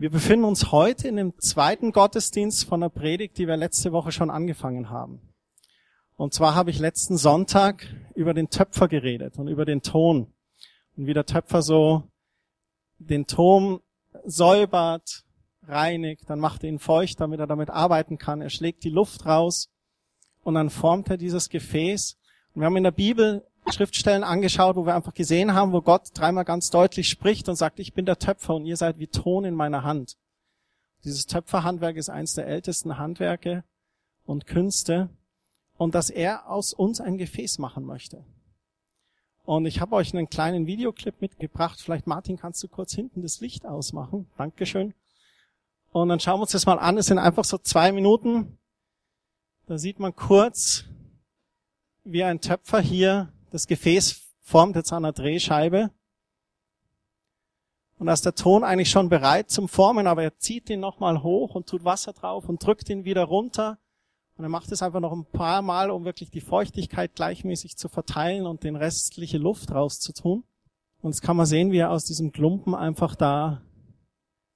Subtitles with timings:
[0.00, 4.12] Wir befinden uns heute in dem zweiten Gottesdienst von der Predigt, die wir letzte Woche
[4.12, 5.20] schon angefangen haben.
[6.14, 7.84] Und zwar habe ich letzten Sonntag
[8.14, 10.32] über den Töpfer geredet und über den Ton.
[10.96, 12.04] Und wie der Töpfer so
[13.00, 13.80] den Ton
[14.24, 15.24] säubert,
[15.66, 18.40] reinigt, dann macht er ihn feucht, damit er damit arbeiten kann.
[18.40, 19.68] Er schlägt die Luft raus
[20.44, 22.16] und dann formt er dieses Gefäß.
[22.54, 26.10] Und wir haben in der Bibel Schriftstellen angeschaut, wo wir einfach gesehen haben, wo Gott
[26.14, 29.44] dreimal ganz deutlich spricht und sagt, ich bin der Töpfer und ihr seid wie Ton
[29.44, 30.16] in meiner Hand.
[31.04, 33.64] Dieses Töpferhandwerk ist eines der ältesten Handwerke
[34.24, 35.08] und Künste
[35.76, 38.24] und dass er aus uns ein Gefäß machen möchte.
[39.44, 41.80] Und ich habe euch einen kleinen Videoclip mitgebracht.
[41.80, 44.28] Vielleicht, Martin, kannst du kurz hinten das Licht ausmachen?
[44.36, 44.92] Dankeschön.
[45.90, 46.98] Und dann schauen wir uns das mal an.
[46.98, 48.58] Es sind einfach so zwei Minuten.
[49.66, 50.84] Da sieht man kurz,
[52.04, 55.90] wie ein Töpfer hier das Gefäß formt jetzt an der Drehscheibe.
[57.98, 61.22] Und da ist der Ton eigentlich schon bereit zum Formen, aber er zieht ihn nochmal
[61.22, 63.78] hoch und tut Wasser drauf und drückt ihn wieder runter.
[64.36, 67.88] Und er macht es einfach noch ein paar Mal, um wirklich die Feuchtigkeit gleichmäßig zu
[67.88, 70.44] verteilen und den restliche Luft rauszutun.
[71.00, 73.62] Und jetzt kann man sehen, wie er aus diesem Klumpen einfach da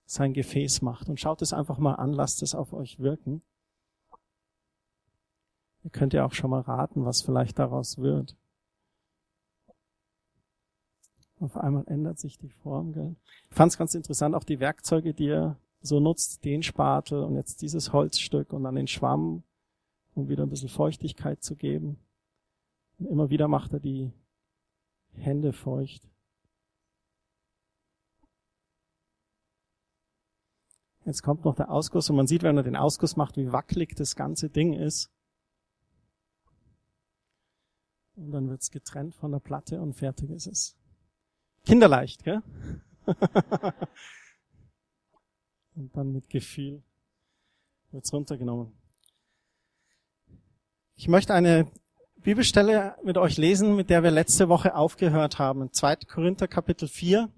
[0.04, 1.08] sein Gefäß macht.
[1.08, 3.42] Und schaut es einfach mal an, lasst es auf euch wirken.
[5.82, 8.36] Ihr könnt ja auch schon mal raten, was vielleicht daraus wird.
[11.42, 12.92] Auf einmal ändert sich die Form.
[12.92, 13.16] Gell?
[13.50, 17.34] Ich fand es ganz interessant, auch die Werkzeuge, die er so nutzt, den Spatel und
[17.34, 19.42] jetzt dieses Holzstück und dann den Schwamm,
[20.14, 21.98] um wieder ein bisschen Feuchtigkeit zu geben.
[22.98, 24.12] Und immer wieder macht er die
[25.14, 26.08] Hände feucht.
[31.04, 33.96] Jetzt kommt noch der Ausguss und man sieht, wenn er den Ausguss macht, wie wackelig
[33.96, 35.10] das ganze Ding ist.
[38.14, 40.76] Und dann wird's getrennt von der Platte und fertig ist es.
[41.64, 42.42] Kinderleicht, gell?
[45.74, 46.82] Und dann mit Gefühl
[47.90, 48.72] wird's runtergenommen.
[50.96, 51.70] Ich möchte eine
[52.16, 55.62] Bibelstelle mit euch lesen, mit der wir letzte Woche aufgehört haben.
[55.62, 55.96] In 2.
[56.08, 57.28] Korinther Kapitel 4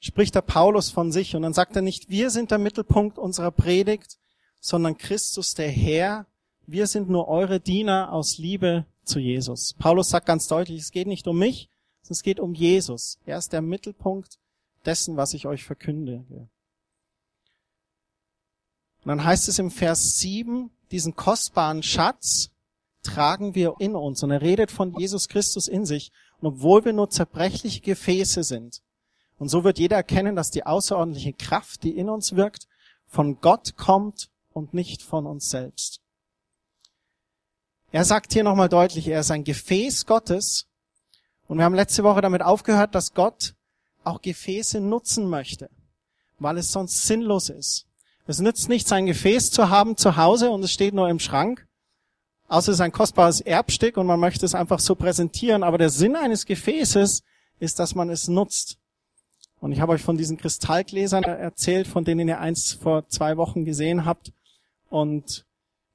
[0.00, 3.52] spricht der Paulus von sich und dann sagt er nicht, wir sind der Mittelpunkt unserer
[3.52, 4.18] Predigt,
[4.60, 6.26] sondern Christus der Herr.
[6.66, 9.74] Wir sind nur eure Diener aus Liebe zu Jesus.
[9.74, 11.68] Paulus sagt ganz deutlich, es geht nicht um mich,
[12.10, 13.18] es geht um Jesus.
[13.26, 14.38] Er ist der Mittelpunkt
[14.84, 16.24] dessen, was ich euch verkünde.
[16.28, 16.48] Und
[19.04, 22.50] dann heißt es im Vers 7, diesen kostbaren Schatz
[23.02, 24.22] tragen wir in uns.
[24.22, 26.12] Und er redet von Jesus Christus in sich.
[26.40, 28.82] Und obwohl wir nur zerbrechliche Gefäße sind,
[29.38, 32.68] und so wird jeder erkennen, dass die außerordentliche Kraft, die in uns wirkt,
[33.06, 36.00] von Gott kommt und nicht von uns selbst.
[37.90, 40.68] Er sagt hier nochmal deutlich, er ist ein Gefäß Gottes
[41.52, 43.52] und wir haben letzte Woche damit aufgehört, dass Gott
[44.04, 45.68] auch Gefäße nutzen möchte,
[46.38, 47.84] weil es sonst sinnlos ist.
[48.26, 51.68] Es nützt nicht, sein Gefäß zu haben zu Hause und es steht nur im Schrank,
[52.48, 55.62] außer es ist ein kostbares Erbstück und man möchte es einfach so präsentieren.
[55.62, 57.22] Aber der Sinn eines Gefäßes
[57.60, 58.78] ist, dass man es nutzt.
[59.60, 63.66] Und ich habe euch von diesen Kristallgläsern erzählt, von denen ihr eins vor zwei Wochen
[63.66, 64.32] gesehen habt.
[64.88, 65.44] Und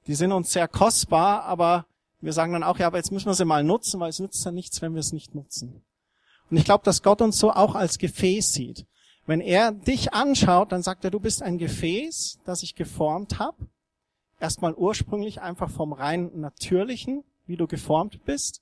[0.06, 1.88] die sind uns sehr kostbar, aber
[2.20, 4.44] wir sagen dann auch, ja, aber jetzt müssen wir sie mal nutzen, weil es nützt
[4.44, 5.84] ja nichts, wenn wir es nicht nutzen.
[6.50, 8.86] Und ich glaube, dass Gott uns so auch als Gefäß sieht.
[9.26, 13.68] Wenn er dich anschaut, dann sagt er, du bist ein Gefäß, das ich geformt habe.
[14.40, 18.62] Erstmal ursprünglich einfach vom rein natürlichen, wie du geformt bist.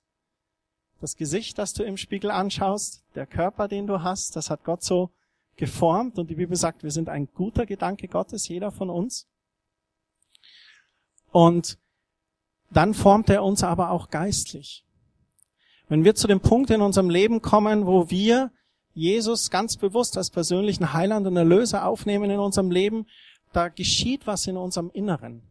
[1.01, 4.83] Das Gesicht, das du im Spiegel anschaust, der Körper, den du hast, das hat Gott
[4.83, 5.11] so
[5.55, 6.17] geformt.
[6.17, 9.27] Und die Bibel sagt, wir sind ein guter Gedanke Gottes, jeder von uns.
[11.31, 11.77] Und
[12.71, 14.83] dann formt er uns aber auch geistlich.
[15.87, 18.51] Wenn wir zu dem Punkt in unserem Leben kommen, wo wir
[18.93, 23.05] Jesus ganz bewusst als persönlichen Heiland und Erlöser aufnehmen in unserem Leben,
[23.53, 25.43] da geschieht was in unserem Inneren.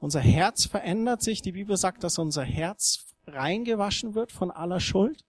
[0.00, 1.42] Unser Herz verändert sich.
[1.42, 5.24] Die Bibel sagt, dass unser Herz reingewaschen wird von aller Schuld.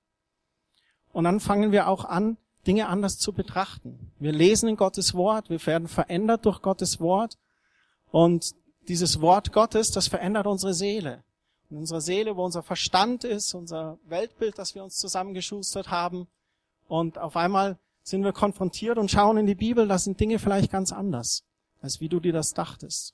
[1.12, 4.12] Und dann fangen wir auch an, Dinge anders zu betrachten.
[4.20, 7.38] Wir lesen in Gottes Wort, wir werden verändert durch Gottes Wort.
[8.12, 8.54] Und
[8.90, 11.24] dieses Wort Gottes, das verändert unsere Seele.
[11.70, 16.28] In unserer Seele, wo unser Verstand ist, unser Weltbild, das wir uns zusammengeschustert haben.
[16.88, 20.72] Und auf einmal sind wir konfrontiert und schauen in die Bibel, da sind Dinge vielleicht
[20.72, 21.44] ganz anders,
[21.82, 23.14] als wie du dir das dachtest.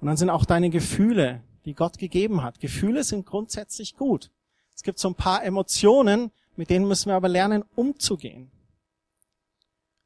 [0.00, 2.58] Und dann sind auch deine Gefühle, die Gott gegeben hat.
[2.58, 4.30] Gefühle sind grundsätzlich gut.
[4.74, 8.50] Es gibt so ein paar Emotionen, mit denen müssen wir aber lernen, umzugehen.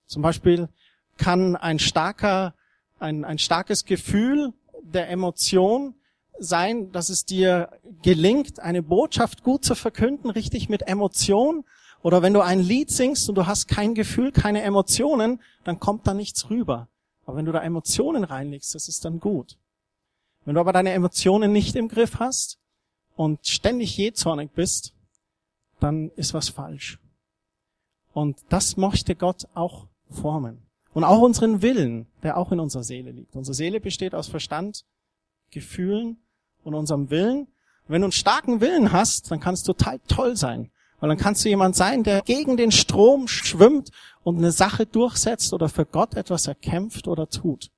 [0.06, 0.68] Zum Beispiel
[1.16, 2.54] kann ein starker
[3.00, 4.52] ein, ein starkes Gefühl
[4.82, 5.94] der Emotion
[6.38, 7.70] sein, dass es dir
[8.02, 11.64] gelingt, eine Botschaft gut zu verkünden, richtig mit Emotion.
[12.02, 16.06] Oder wenn du ein Lied singst und du hast kein Gefühl, keine Emotionen, dann kommt
[16.06, 16.88] da nichts rüber.
[17.26, 19.58] Aber wenn du da Emotionen reinlegst, das ist dann gut.
[20.44, 22.58] Wenn du aber deine Emotionen nicht im Griff hast
[23.16, 24.94] und ständig jähzornig bist,
[25.78, 26.98] dann ist was falsch.
[28.12, 30.69] Und das möchte Gott auch formen.
[30.92, 33.36] Und auch unseren Willen, der auch in unserer Seele liegt.
[33.36, 34.84] Unsere Seele besteht aus Verstand,
[35.50, 36.18] Gefühlen
[36.64, 37.46] und unserem Willen.
[37.86, 40.70] Wenn du einen starken Willen hast, dann kann es total toll sein.
[40.98, 43.90] Weil dann kannst du jemand sein, der gegen den Strom schwimmt
[44.22, 47.70] und eine Sache durchsetzt oder für Gott etwas erkämpft oder tut.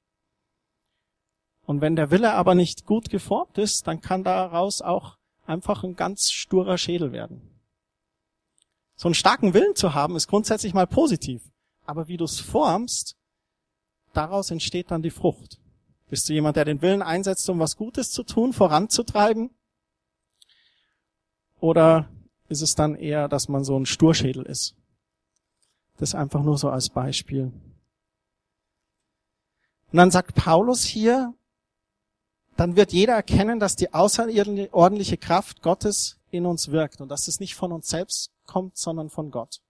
[1.65, 5.17] Und wenn der Wille aber nicht gut geformt ist, dann kann daraus auch
[5.47, 7.41] einfach ein ganz sturer Schädel werden.
[8.97, 11.52] So einen starken Willen zu haben, ist grundsätzlich mal positiv.
[11.93, 13.19] Aber wie du es formst,
[14.15, 15.61] daraus entsteht dann die Frucht.
[16.09, 19.51] Bist du jemand, der den Willen einsetzt, um was Gutes zu tun, voranzutreiben?
[21.61, 22.09] Oder
[22.49, 24.75] ist es dann eher, dass man so ein Sturschädel ist?
[25.99, 27.53] Das einfach nur so als Beispiel.
[29.91, 31.35] Und dann sagt Paulus hier,
[32.57, 37.39] dann wird jeder erkennen, dass die außerordentliche Kraft Gottes in uns wirkt und dass es
[37.39, 39.61] nicht von uns selbst kommt, sondern von Gott.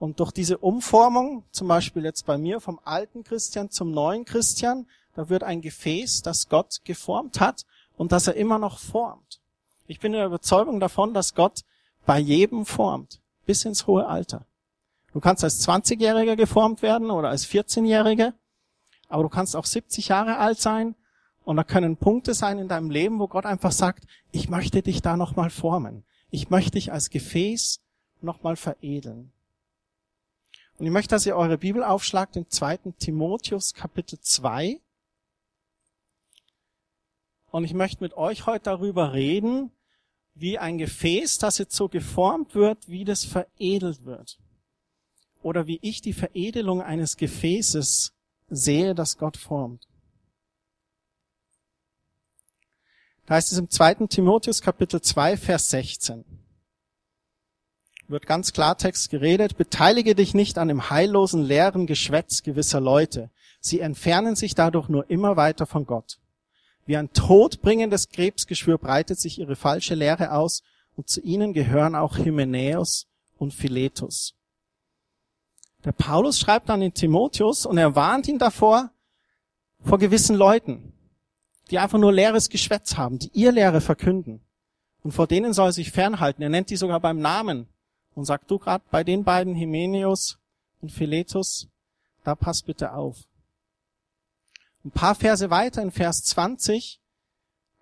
[0.00, 4.86] Und durch diese Umformung, zum Beispiel jetzt bei mir vom alten Christian zum neuen Christian,
[5.14, 7.66] da wird ein Gefäß, das Gott geformt hat
[7.98, 9.40] und das er immer noch formt.
[9.86, 11.64] Ich bin der Überzeugung davon, dass Gott
[12.06, 14.46] bei jedem formt, bis ins hohe Alter.
[15.12, 18.32] Du kannst als 20-Jähriger geformt werden oder als 14-Jähriger,
[19.10, 20.94] aber du kannst auch 70 Jahre alt sein
[21.44, 25.02] und da können Punkte sein in deinem Leben, wo Gott einfach sagt, ich möchte dich
[25.02, 26.04] da nochmal formen.
[26.30, 27.80] Ich möchte dich als Gefäß
[28.22, 29.30] nochmal veredeln.
[30.80, 32.78] Und ich möchte, dass ihr eure Bibel aufschlagt in 2.
[32.98, 34.80] Timotheus Kapitel 2.
[37.50, 39.72] Und ich möchte mit euch heute darüber reden,
[40.32, 44.38] wie ein Gefäß, das jetzt so geformt wird, wie das veredelt wird.
[45.42, 48.14] Oder wie ich die Veredelung eines Gefäßes
[48.48, 49.86] sehe, das Gott formt.
[53.26, 54.06] Da heißt es im 2.
[54.06, 56.39] Timotheus Kapitel 2, Vers 16
[58.10, 63.30] wird ganz Klartext geredet, beteilige dich nicht an dem heillosen, leeren Geschwätz gewisser Leute.
[63.60, 66.18] Sie entfernen sich dadurch nur immer weiter von Gott.
[66.86, 70.62] Wie ein todbringendes Krebsgeschwür breitet sich ihre falsche Lehre aus
[70.96, 73.06] und zu ihnen gehören auch Hymenäus
[73.38, 74.34] und Philetus.
[75.84, 78.90] Der Paulus schreibt dann in Timotheus und er warnt ihn davor,
[79.82, 80.92] vor gewissen Leuten,
[81.70, 84.40] die einfach nur leeres Geschwätz haben, die ihr Lehre verkünden.
[85.02, 86.42] Und vor denen soll er sich fernhalten.
[86.42, 87.66] Er nennt die sogar beim Namen
[88.14, 90.38] und sagt, du gerade bei den beiden Hymenius
[90.80, 91.68] und Philetus,
[92.24, 93.18] da pass bitte auf.
[94.84, 97.00] Ein paar Verse weiter in Vers 20,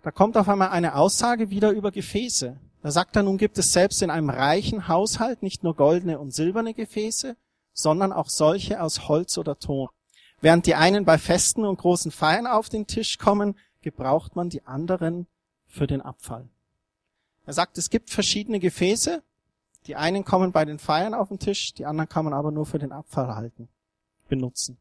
[0.01, 2.57] da kommt auf einmal eine Aussage wieder über Gefäße.
[2.81, 6.33] Da sagt er, nun gibt es selbst in einem reichen Haushalt nicht nur goldene und
[6.33, 7.35] silberne Gefäße,
[7.73, 9.89] sondern auch solche aus Holz oder Ton.
[10.41, 14.65] Während die einen bei Festen und großen Feiern auf den Tisch kommen, gebraucht man die
[14.65, 15.27] anderen
[15.67, 16.47] für den Abfall.
[17.45, 19.23] Er sagt, es gibt verschiedene Gefäße
[19.89, 22.67] die einen kommen bei den Feiern auf den Tisch, die anderen kann man aber nur
[22.67, 23.69] für den Abfall halten,
[24.27, 24.77] benutzen.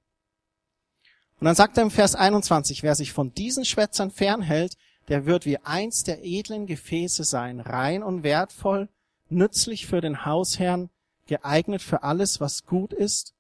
[1.41, 4.77] Und dann sagt er im Vers 21, wer sich von diesen Schwätzern fernhält,
[5.09, 8.91] der wird wie eins der edlen Gefäße sein, rein und wertvoll,
[9.31, 10.91] nützlich für den Hausherrn,
[11.27, 13.33] geeignet für alles, was gut ist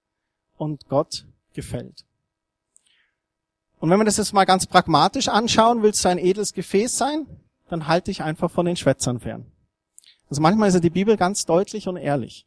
[0.56, 2.06] und Gott gefällt.
[3.78, 7.26] Und wenn wir das jetzt mal ganz pragmatisch anschauen, willst du ein edles Gefäß sein,
[7.68, 9.52] dann halte dich einfach von den Schwätzern fern.
[10.30, 12.46] Also manchmal ist ja die Bibel ganz deutlich und ehrlich.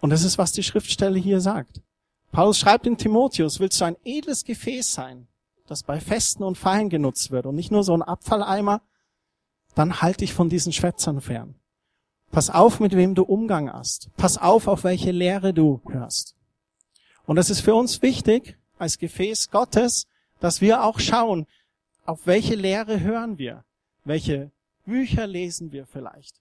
[0.00, 1.82] Und das ist, was die Schriftstelle hier sagt.
[2.30, 5.26] Paulus schreibt in Timotheus, willst du ein edles Gefäß sein,
[5.66, 8.82] das bei Festen und Feiern genutzt wird und nicht nur so ein Abfalleimer,
[9.74, 11.54] dann halt dich von diesen Schwätzern fern.
[12.30, 14.10] Pass auf, mit wem du Umgang hast.
[14.16, 16.36] Pass auf, auf welche Lehre du hörst.
[17.26, 20.06] Und das ist für uns wichtig, als Gefäß Gottes,
[20.40, 21.46] dass wir auch schauen,
[22.04, 23.64] auf welche Lehre hören wir,
[24.04, 24.50] welche
[24.88, 26.40] Bücher lesen wir vielleicht?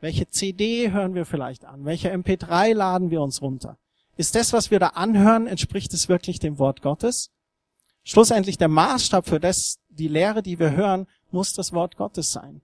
[0.00, 1.84] Welche CD hören wir vielleicht an?
[1.84, 3.78] Welche MP3 laden wir uns runter?
[4.16, 7.32] Ist das, was wir da anhören, entspricht es wirklich dem Wort Gottes?
[8.04, 12.60] Schlussendlich der Maßstab für das, die Lehre, die wir hören, muss das Wort Gottes sein.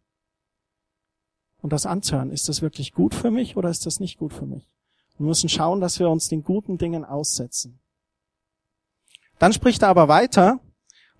[1.60, 4.46] Und das anzuhören, ist das wirklich gut für mich oder ist das nicht gut für
[4.46, 4.70] mich?
[5.18, 7.80] Wir müssen schauen, dass wir uns den guten Dingen aussetzen.
[9.40, 10.60] Dann spricht er aber weiter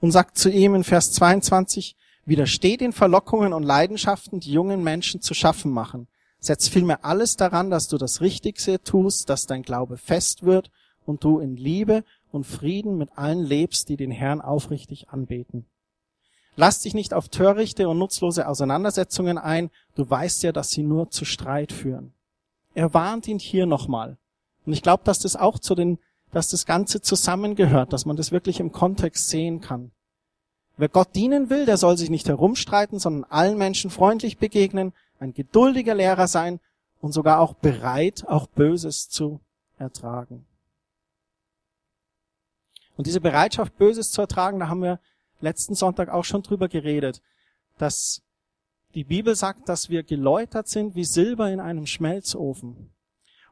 [0.01, 1.97] und sagt zu ihm in Vers 22,
[2.31, 6.07] Widersteh den Verlockungen und Leidenschaften, die jungen Menschen zu schaffen machen.
[6.39, 10.71] Setz vielmehr alles daran, dass du das Richtigste tust, dass dein Glaube fest wird
[11.05, 15.67] und du in Liebe und Frieden mit allen lebst, die den Herrn aufrichtig anbeten.
[16.55, 19.69] Lass dich nicht auf törichte und nutzlose Auseinandersetzungen ein.
[19.97, 22.13] Du weißt ja, dass sie nur zu Streit führen.
[22.75, 24.19] Er warnt ihn hier nochmal.
[24.67, 25.99] Und ich glaube, dass das auch zu den,
[26.31, 29.91] dass das Ganze zusammengehört, dass man das wirklich im Kontext sehen kann.
[30.81, 35.35] Wer Gott dienen will, der soll sich nicht herumstreiten, sondern allen Menschen freundlich begegnen, ein
[35.35, 36.59] geduldiger Lehrer sein
[37.03, 39.41] und sogar auch bereit, auch Böses zu
[39.77, 40.47] ertragen.
[42.97, 45.01] Und diese Bereitschaft, Böses zu ertragen, da haben wir
[45.43, 47.21] letzten Sonntag auch schon drüber geredet,
[47.77, 48.23] dass
[48.95, 52.91] die Bibel sagt, dass wir geläutert sind wie Silber in einem Schmelzofen.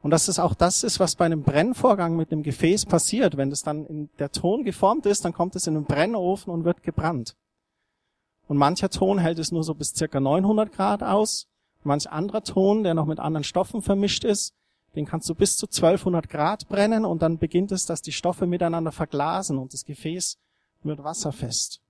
[0.09, 3.37] Und dass es auch das ist, was bei einem Brennvorgang mit dem Gefäß passiert.
[3.37, 6.65] Wenn es dann in der Ton geformt ist, dann kommt es in den Brennofen und
[6.65, 7.37] wird gebrannt.
[8.47, 11.47] Und mancher Ton hält es nur so bis circa 900 Grad aus.
[11.85, 14.55] Manch anderer Ton, der noch mit anderen Stoffen vermischt ist,
[14.97, 18.47] den kannst du bis zu 1200 Grad brennen und dann beginnt es, dass die Stoffe
[18.47, 20.39] miteinander verglasen und das Gefäß
[20.85, 21.83] wird wasserfest.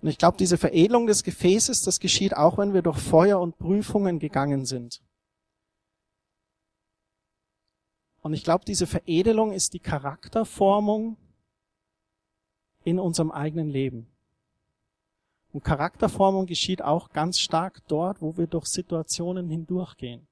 [0.00, 3.58] Und ich glaube, diese Veredelung des Gefäßes, das geschieht auch, wenn wir durch Feuer und
[3.58, 5.02] Prüfungen gegangen sind.
[8.22, 11.16] Und ich glaube, diese Veredelung ist die Charakterformung
[12.84, 14.06] in unserem eigenen Leben.
[15.52, 20.28] Und Charakterformung geschieht auch ganz stark dort, wo wir durch Situationen hindurchgehen,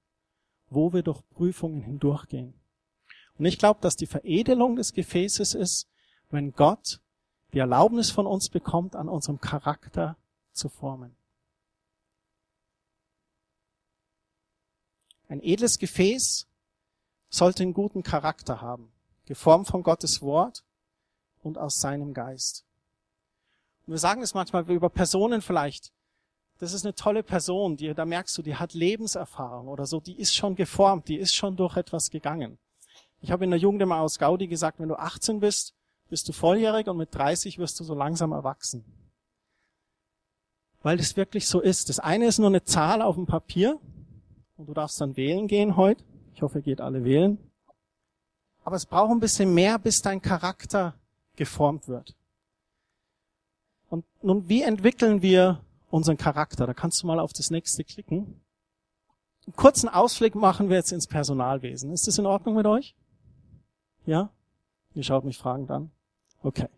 [0.70, 2.54] wo wir durch Prüfungen hindurchgehen.
[3.38, 5.88] Und ich glaube, dass die Veredelung des Gefäßes ist,
[6.30, 7.00] wenn Gott
[7.52, 10.16] die Erlaubnis von uns bekommt, an unserem Charakter
[10.52, 11.16] zu formen.
[15.28, 16.46] Ein edles Gefäß
[17.30, 18.90] sollte einen guten Charakter haben,
[19.26, 20.64] geformt von Gottes Wort
[21.42, 22.64] und aus seinem Geist.
[23.86, 25.92] Und wir sagen es manchmal über Personen vielleicht.
[26.58, 30.18] Das ist eine tolle Person, die, da merkst du, die hat Lebenserfahrung oder so, die
[30.18, 32.58] ist schon geformt, die ist schon durch etwas gegangen.
[33.20, 35.74] Ich habe in der Jugend immer aus Gaudi gesagt, wenn du 18 bist,
[36.08, 38.84] bist du volljährig und mit 30 wirst du so langsam erwachsen.
[40.82, 41.88] Weil das wirklich so ist.
[41.88, 43.78] Das eine ist nur eine Zahl auf dem Papier
[44.56, 46.04] und du darfst dann wählen gehen heute.
[46.38, 47.36] Ich hoffe, ihr geht alle wählen.
[48.62, 50.94] Aber es braucht ein bisschen mehr, bis dein Charakter
[51.34, 52.14] geformt wird.
[53.88, 56.64] Und nun, wie entwickeln wir unseren Charakter?
[56.64, 58.40] Da kannst du mal auf das nächste klicken.
[59.46, 61.90] Einen kurzen Ausblick machen wir jetzt ins Personalwesen.
[61.90, 62.94] Ist das in Ordnung mit euch?
[64.06, 64.30] Ja?
[64.94, 65.90] Ihr schaut mich fragend an.
[66.44, 66.68] Okay.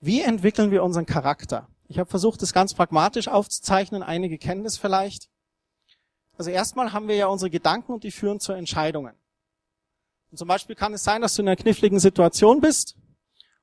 [0.00, 1.66] Wie entwickeln wir unseren Charakter?
[1.88, 4.02] Ich habe versucht, das ganz pragmatisch aufzuzeichnen.
[4.02, 5.30] Einige kennen das vielleicht.
[6.36, 9.14] Also erstmal haben wir ja unsere Gedanken und die führen zu Entscheidungen.
[10.30, 12.96] Und zum Beispiel kann es sein, dass du in einer kniffligen Situation bist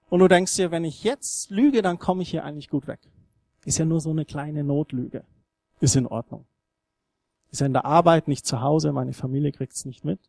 [0.10, 3.00] und du denkst dir, wenn ich jetzt lüge, dann komme ich hier eigentlich gut weg.
[3.66, 5.24] Ist ja nur so eine kleine Notlüge.
[5.80, 6.46] Ist in Ordnung.
[7.52, 10.20] Ist ja in der Arbeit, nicht zu Hause, meine Familie kriegt's nicht mit.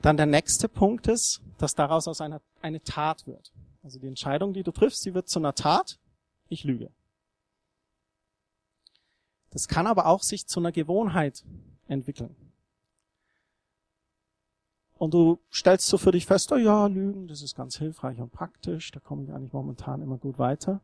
[0.00, 3.52] Dann der nächste Punkt ist, dass daraus aus einer eine Tat wird.
[3.82, 5.98] Also die Entscheidung, die du triffst, die wird zu einer Tat.
[6.48, 6.90] Ich lüge.
[9.54, 11.44] Das kann aber auch sich zu einer Gewohnheit
[11.86, 12.34] entwickeln.
[14.94, 18.32] Und du stellst so für dich fest, oh ja, Lügen, das ist ganz hilfreich und
[18.32, 20.80] praktisch, da komme ich eigentlich momentan immer gut weiter.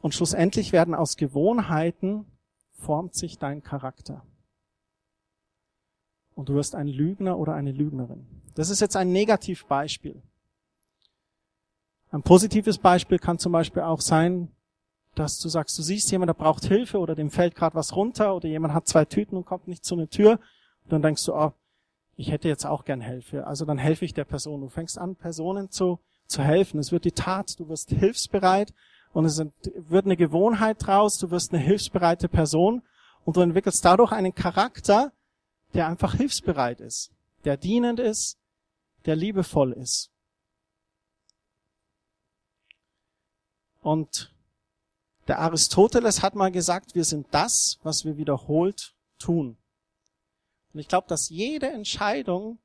[0.00, 2.26] Und schlussendlich werden aus Gewohnheiten
[2.72, 4.22] formt sich dein Charakter.
[6.34, 8.26] Und du wirst ein Lügner oder eine Lügnerin.
[8.54, 10.22] Das ist jetzt ein Negativbeispiel.
[12.10, 14.52] Ein positives Beispiel kann zum Beispiel auch sein,
[15.18, 18.34] dass du sagst, du siehst jemand, der braucht Hilfe oder dem fällt gerade was runter
[18.34, 20.32] oder jemand hat zwei Tüten und kommt nicht zu einer Tür.
[20.84, 21.52] Und dann denkst du, oh,
[22.16, 23.46] ich hätte jetzt auch gern Hilfe.
[23.46, 24.60] Also dann helfe ich der Person.
[24.60, 26.78] Du fängst an, Personen zu, zu helfen.
[26.78, 28.72] Es wird die Tat, du wirst hilfsbereit
[29.12, 32.82] und es wird eine Gewohnheit draus, du wirst eine hilfsbereite Person
[33.24, 35.12] und du entwickelst dadurch einen Charakter,
[35.74, 37.12] der einfach hilfsbereit ist,
[37.44, 38.38] der dienend ist,
[39.06, 40.10] der liebevoll ist.
[43.80, 44.32] Und
[45.28, 49.58] der Aristoteles hat mal gesagt, wir sind das, was wir wiederholt tun.
[50.72, 52.58] Und ich glaube, dass jede Entscheidung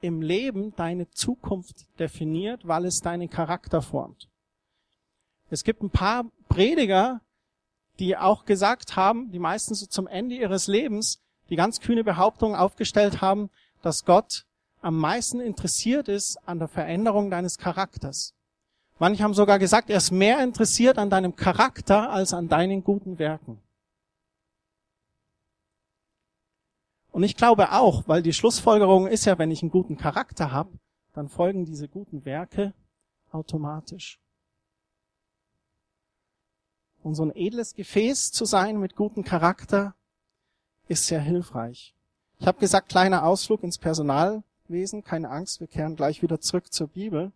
[0.00, 4.28] im Leben deine Zukunft definiert, weil es deinen Charakter formt.
[5.50, 7.20] Es gibt ein paar Prediger,
[7.98, 12.56] die auch gesagt haben, die meisten so zum Ende ihres Lebens, die ganz kühne Behauptung
[12.56, 13.50] aufgestellt haben,
[13.82, 14.46] dass Gott
[14.80, 18.34] am meisten interessiert ist an der Veränderung deines Charakters.
[19.00, 23.18] Manche haben sogar gesagt, er ist mehr interessiert an deinem Charakter als an deinen guten
[23.18, 23.58] Werken.
[27.10, 30.78] Und ich glaube auch, weil die Schlussfolgerung ist ja, wenn ich einen guten Charakter habe,
[31.14, 32.74] dann folgen diese guten Werke
[33.32, 34.20] automatisch.
[37.02, 39.96] Und so ein edles Gefäß zu sein mit gutem Charakter
[40.88, 41.94] ist sehr hilfreich.
[42.38, 44.44] Ich habe gesagt, kleiner Ausflug ins Personalwesen.
[44.70, 47.32] Wesen, keine Angst, wir kehren gleich wieder zurück zur Bibel.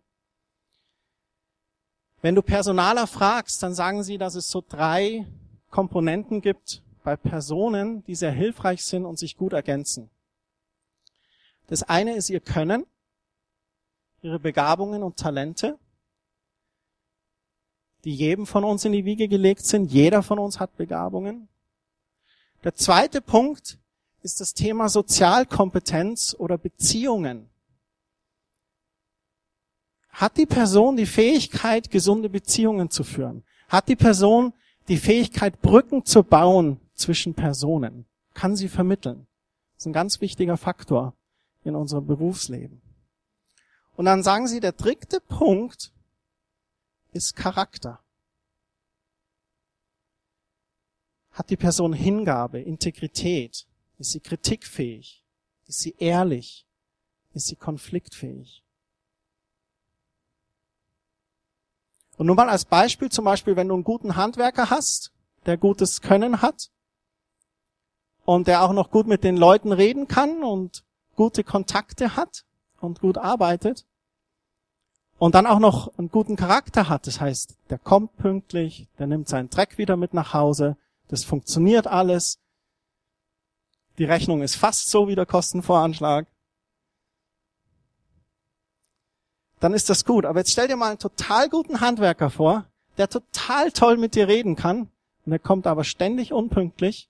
[2.25, 5.27] Wenn du Personaler fragst, dann sagen sie, dass es so drei
[5.69, 10.09] Komponenten gibt bei Personen, die sehr hilfreich sind und sich gut ergänzen.
[11.67, 12.87] Das eine ist ihr Können,
[14.23, 15.77] ihre Begabungen und Talente,
[18.05, 19.91] die jedem von uns in die Wiege gelegt sind.
[19.91, 21.47] Jeder von uns hat Begabungen.
[22.63, 23.77] Der zweite Punkt
[24.23, 27.51] ist das Thema Sozialkompetenz oder Beziehungen.
[30.15, 33.43] Hat die Person die Fähigkeit, gesunde Beziehungen zu führen?
[33.67, 34.53] Hat die Person
[34.87, 38.05] die Fähigkeit, Brücken zu bauen zwischen Personen?
[38.33, 39.27] Kann sie vermitteln?
[39.73, 41.13] Das ist ein ganz wichtiger Faktor
[41.65, 42.81] in unserem Berufsleben.
[43.97, 45.91] Und dann sagen sie, der dritte Punkt
[47.11, 47.99] ist Charakter.
[51.31, 53.67] Hat die Person Hingabe, Integrität?
[53.97, 55.25] Ist sie kritikfähig?
[55.67, 56.65] Ist sie ehrlich?
[57.33, 58.64] Ist sie konfliktfähig?
[62.17, 65.11] Und nur mal als Beispiel, zum Beispiel, wenn du einen guten Handwerker hast,
[65.45, 66.69] der gutes Können hat
[68.23, 70.83] und der auch noch gut mit den Leuten reden kann und
[71.15, 72.45] gute Kontakte hat
[72.79, 73.85] und gut arbeitet
[75.17, 77.07] und dann auch noch einen guten Charakter hat.
[77.07, 81.87] Das heißt, der kommt pünktlich, der nimmt seinen Dreck wieder mit nach Hause, das funktioniert
[81.87, 82.39] alles.
[83.97, 86.27] Die Rechnung ist fast so wie der Kostenvoranschlag.
[89.65, 90.25] Dann ist das gut.
[90.25, 92.65] Aber jetzt stell dir mal einen total guten Handwerker vor,
[92.97, 94.91] der total toll mit dir reden kann,
[95.25, 97.09] und der kommt aber ständig unpünktlich,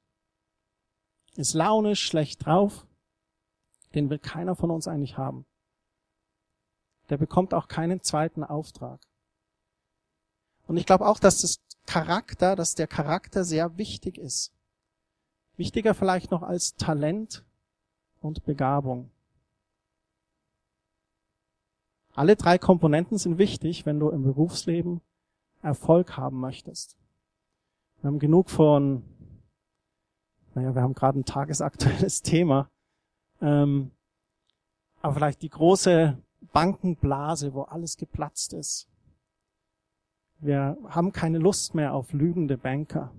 [1.35, 2.87] ist launisch, schlecht drauf,
[3.93, 5.45] den will keiner von uns eigentlich haben.
[7.09, 9.01] Der bekommt auch keinen zweiten Auftrag.
[10.65, 14.53] Und ich glaube auch, dass das Charakter, dass der Charakter sehr wichtig ist.
[15.57, 17.43] Wichtiger vielleicht noch als Talent
[18.21, 19.11] und Begabung.
[22.15, 25.01] Alle drei Komponenten sind wichtig, wenn du im Berufsleben
[25.61, 26.97] Erfolg haben möchtest.
[27.97, 29.03] Wir haben genug von,
[30.53, 32.69] naja, wir haben gerade ein tagesaktuelles Thema,
[33.41, 33.91] ähm,
[35.01, 36.17] aber vielleicht die große
[36.53, 38.87] Bankenblase, wo alles geplatzt ist.
[40.39, 43.11] Wir haben keine Lust mehr auf lügende Banker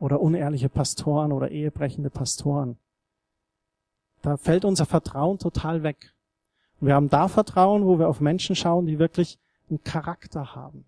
[0.00, 2.78] oder unehrliche Pastoren oder ehebrechende Pastoren.
[4.22, 6.12] Da fällt unser Vertrauen total weg.
[6.80, 10.84] wir haben da Vertrauen, wo wir auf Menschen schauen, die wirklich einen Charakter haben.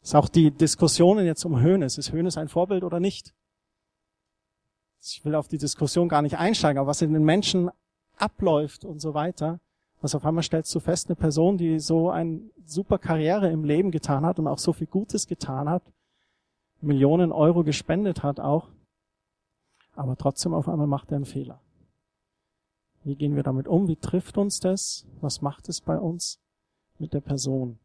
[0.00, 1.98] Das ist auch die Diskussionen jetzt um Hönes.
[1.98, 3.34] Ist Hönes ein Vorbild oder nicht?
[5.02, 7.70] Ich will auf die Diskussion gar nicht einsteigen, aber was in den Menschen
[8.16, 9.60] abläuft und so weiter,
[10.00, 13.90] was auf einmal stellst du fest, eine Person, die so eine super Karriere im Leben
[13.90, 15.82] getan hat und auch so viel Gutes getan hat,
[16.80, 18.68] Millionen Euro gespendet hat auch,
[19.94, 21.60] aber trotzdem auf einmal macht er einen Fehler.
[23.02, 23.88] Wie gehen wir damit um?
[23.88, 25.06] Wie trifft uns das?
[25.20, 26.38] Was macht es bei uns
[26.98, 27.78] mit der Person?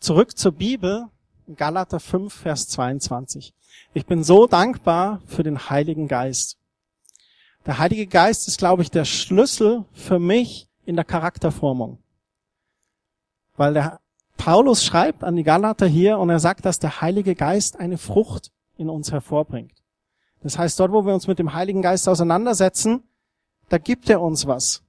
[0.00, 1.08] Zurück zur Bibel,
[1.54, 3.54] Galater 5, Vers 22.
[3.94, 6.58] Ich bin so dankbar für den Heiligen Geist.
[7.64, 12.02] Der Heilige Geist ist, glaube ich, der Schlüssel für mich in der Charakterformung.
[13.54, 14.01] Weil der
[14.44, 18.50] Paulus schreibt an die Galater hier und er sagt, dass der Heilige Geist eine Frucht
[18.76, 19.84] in uns hervorbringt.
[20.42, 23.04] Das heißt, dort, wo wir uns mit dem Heiligen Geist auseinandersetzen,
[23.68, 24.82] da gibt er uns was.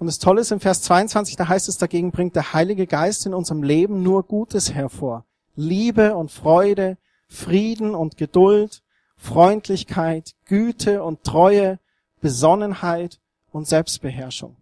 [0.00, 3.24] Und das Tolle ist im Vers 22, da heißt es, dagegen bringt der Heilige Geist
[3.24, 5.24] in unserem Leben nur Gutes hervor.
[5.54, 6.98] Liebe und Freude,
[7.28, 8.82] Frieden und Geduld,
[9.16, 11.78] Freundlichkeit, Güte und Treue,
[12.20, 13.20] Besonnenheit
[13.52, 14.56] und Selbstbeherrschung.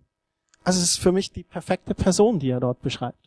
[0.62, 3.23] Also es ist für mich die perfekte Person, die er dort beschreibt.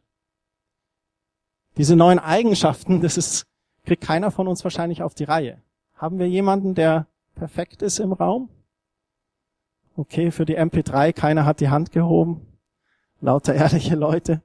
[1.77, 3.45] Diese neuen Eigenschaften, das ist,
[3.85, 5.61] kriegt keiner von uns wahrscheinlich auf die Reihe.
[5.95, 8.49] Haben wir jemanden, der perfekt ist im Raum?
[9.95, 12.45] Okay, für die MP3, keiner hat die Hand gehoben.
[13.21, 14.41] Lauter ehrliche Leute.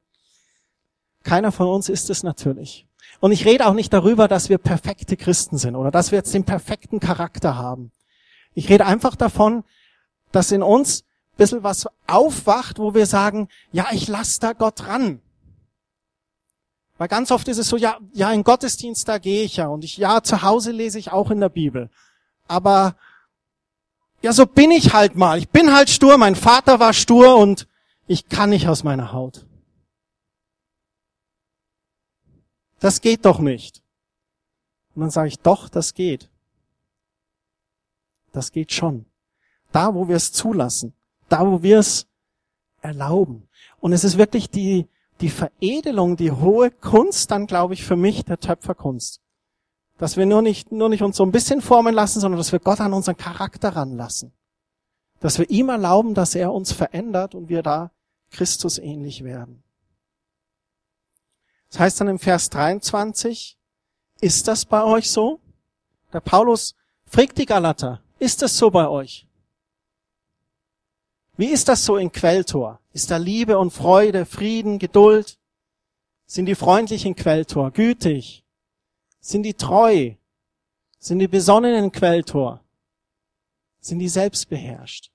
[1.22, 2.86] Keiner von uns ist es natürlich.
[3.20, 6.34] Und ich rede auch nicht darüber, dass wir perfekte Christen sind oder dass wir jetzt
[6.34, 7.92] den perfekten Charakter haben.
[8.54, 9.64] Ich rede einfach davon,
[10.32, 14.86] dass in uns ein bisschen was aufwacht, wo wir sagen, ja, ich lasse da Gott
[14.86, 15.20] ran.
[17.02, 19.82] Weil ganz oft ist es so, ja, ja, in Gottesdienst, da gehe ich ja und
[19.82, 21.90] ich, ja, zu Hause lese ich auch in der Bibel.
[22.46, 22.94] Aber,
[24.20, 25.36] ja, so bin ich halt mal.
[25.36, 27.66] Ich bin halt stur, mein Vater war stur und
[28.06, 29.44] ich kann nicht aus meiner Haut.
[32.78, 33.82] Das geht doch nicht.
[34.94, 36.30] Und dann sage ich, doch, das geht.
[38.30, 39.06] Das geht schon.
[39.72, 40.94] Da, wo wir es zulassen.
[41.28, 42.06] Da, wo wir es
[42.80, 43.48] erlauben.
[43.80, 44.86] Und es ist wirklich die,
[45.22, 49.20] die Veredelung, die hohe Kunst dann, glaube ich, für mich der Töpferkunst.
[49.96, 52.58] Dass wir nur nicht, nur nicht uns so ein bisschen formen lassen, sondern dass wir
[52.58, 54.32] Gott an unseren Charakter ranlassen.
[55.20, 57.92] Dass wir ihm erlauben, dass er uns verändert und wir da
[58.30, 59.62] Christus ähnlich werden.
[61.70, 63.56] Das heißt dann im Vers 23,
[64.20, 65.40] ist das bei euch so?
[66.12, 66.74] Der Paulus
[67.06, 69.26] fragt die Galater, ist das so bei euch?
[71.36, 72.80] Wie ist das so in Quelltor?
[72.92, 75.38] Ist da Liebe und Freude, Frieden, Geduld?
[76.26, 78.44] Sind die freundlich in Quelltor, gütig?
[79.20, 80.14] Sind die treu?
[80.98, 82.60] Sind die besonnen in Quelltor?
[83.80, 85.10] Sind die selbstbeherrscht?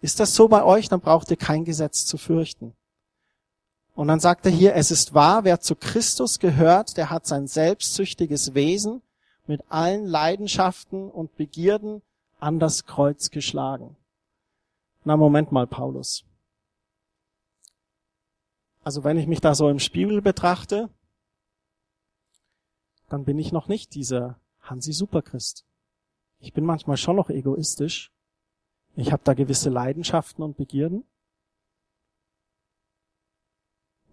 [0.00, 2.74] Ist das so bei euch, dann braucht ihr kein Gesetz zu fürchten.
[3.94, 7.46] Und dann sagt er hier, es ist wahr, wer zu Christus gehört, der hat sein
[7.46, 9.00] selbstsüchtiges Wesen
[9.46, 12.02] mit allen Leidenschaften und Begierden
[12.38, 13.96] an das Kreuz geschlagen.
[15.04, 16.24] Na, Moment mal, Paulus.
[18.82, 20.90] Also wenn ich mich da so im Spiegel betrachte,
[23.08, 25.64] dann bin ich noch nicht dieser Hansi Superchrist.
[26.38, 28.12] Ich bin manchmal schon noch egoistisch.
[28.94, 31.04] Ich habe da gewisse Leidenschaften und Begierden.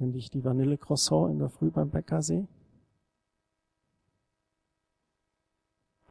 [0.03, 2.47] wenn ich die Vanillecroissant in der Früh beim Bäcker sehe.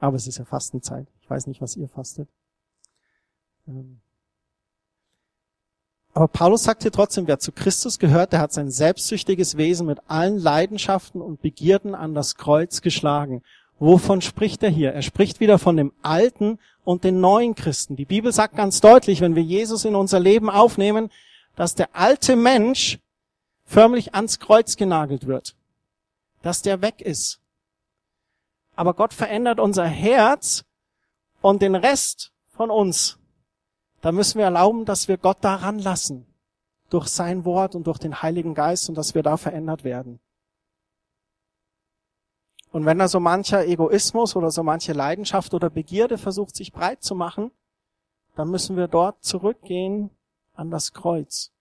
[0.02, 1.06] Aber es ist ja Fastenzeit.
[1.20, 2.28] Ich weiß nicht, was ihr fastet.
[3.68, 4.00] Ähm.
[6.12, 10.00] Aber Paulus sagt hier trotzdem, wer zu Christus gehört, der hat sein selbstsüchtiges Wesen mit
[10.08, 13.44] allen Leidenschaften und Begierden an das Kreuz geschlagen.
[13.78, 14.92] Wovon spricht er hier?
[14.92, 17.94] Er spricht wieder von dem alten und den neuen Christen.
[17.94, 21.10] Die Bibel sagt ganz deutlich, wenn wir Jesus in unser Leben aufnehmen,
[21.54, 22.98] dass der alte Mensch
[23.64, 25.54] förmlich ans Kreuz genagelt wird,
[26.42, 27.41] dass der weg ist.
[28.82, 30.64] Aber Gott verändert unser Herz
[31.40, 33.16] und den Rest von uns.
[34.00, 36.26] Da müssen wir erlauben, dass wir Gott daran lassen.
[36.90, 40.18] Durch sein Wort und durch den Heiligen Geist und dass wir da verändert werden.
[42.72, 47.04] Und wenn da so mancher Egoismus oder so manche Leidenschaft oder Begierde versucht, sich breit
[47.04, 47.52] zu machen,
[48.34, 50.10] dann müssen wir dort zurückgehen
[50.54, 51.52] an das Kreuz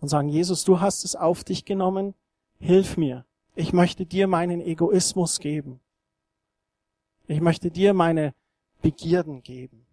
[0.00, 2.14] und sagen, Jesus, du hast es auf dich genommen,
[2.60, 3.24] hilf mir.
[3.58, 5.80] Ich möchte dir meinen Egoismus geben.
[7.26, 8.32] Ich möchte dir meine
[8.82, 9.84] Begierden geben.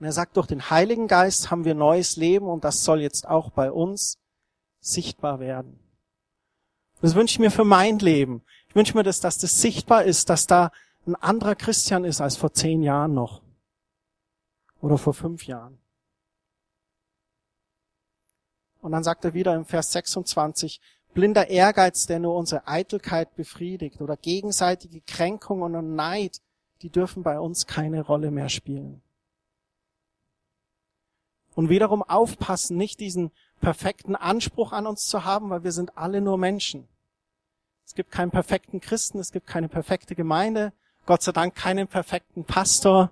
[0.00, 3.28] Und er sagt, durch den Heiligen Geist haben wir neues Leben und das soll jetzt
[3.28, 4.18] auch bei uns
[4.80, 5.78] sichtbar werden.
[7.00, 8.42] Das wünsche ich mir für mein Leben.
[8.66, 10.72] Ich wünsche mir, dass, dass das sichtbar ist, dass da
[11.06, 13.40] ein anderer Christian ist als vor zehn Jahren noch.
[14.80, 15.78] Oder vor fünf Jahren.
[18.80, 20.80] Und dann sagt er wieder im Vers 26,
[21.18, 26.40] blinder Ehrgeiz, der nur unsere Eitelkeit befriedigt oder gegenseitige Kränkung und Neid,
[26.80, 29.02] die dürfen bei uns keine Rolle mehr spielen.
[31.56, 36.20] Und wiederum aufpassen, nicht diesen perfekten Anspruch an uns zu haben, weil wir sind alle
[36.20, 36.86] nur Menschen.
[37.84, 40.72] Es gibt keinen perfekten Christen, es gibt keine perfekte Gemeinde,
[41.04, 43.10] Gott sei Dank keinen perfekten Pastor.